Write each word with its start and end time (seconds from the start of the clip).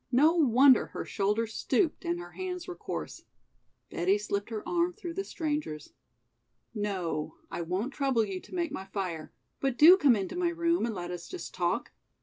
No 0.11 0.33
wonder 0.33 0.87
her 0.87 1.05
shoulders 1.05 1.53
stooped 1.53 2.05
and 2.05 2.19
her 2.19 2.31
hands 2.31 2.67
were 2.67 2.73
coarse. 2.73 3.23
Betty 3.91 4.17
slipped 4.17 4.49
her 4.49 4.67
arm 4.67 4.93
through 4.93 5.13
the 5.13 5.23
stranger's. 5.23 5.93
"No, 6.73 7.35
I 7.51 7.61
won't 7.61 7.93
trouble 7.93 8.25
you 8.25 8.39
to 8.41 8.55
make 8.55 8.71
my 8.71 8.85
fire, 8.87 9.31
but 9.59 9.77
do 9.77 9.97
come 9.97 10.15
into 10.15 10.35
my 10.35 10.49
room 10.49 10.87
and 10.87 10.95
let 10.95 11.11
us 11.11 11.27
just 11.29 11.53
talk. 11.53 11.91